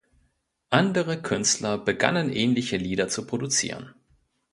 [0.71, 3.93] Andere Künstler begannen ähnliche Lieder zu produzieren.